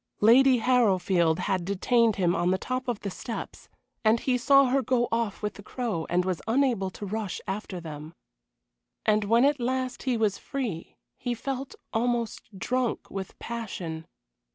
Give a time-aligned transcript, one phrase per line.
[0.21, 3.69] Lady Harrowfield had detained him on the top of the steps,
[4.03, 7.79] and he saw her go off with the Crow and was unable to rush after
[7.79, 8.15] them.
[9.05, 14.07] And when at last he was free he felt almost drunk with passion.